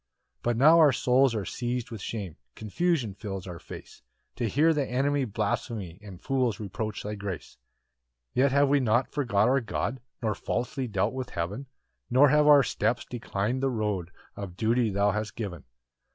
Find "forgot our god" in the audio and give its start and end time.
9.11-10.01